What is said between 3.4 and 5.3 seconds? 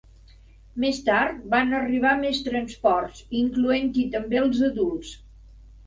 incloent-hi també els adults.